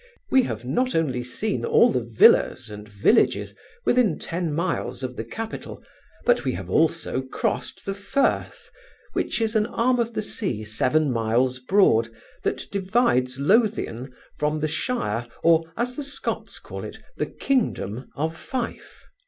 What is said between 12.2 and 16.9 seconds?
that divides Lothian from the shire, or, as the Scots call